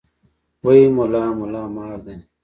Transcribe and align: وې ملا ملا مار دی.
وې 0.65 0.83
ملا 0.95 1.23
ملا 1.39 1.63
مار 1.75 1.93
دی. 2.05 2.15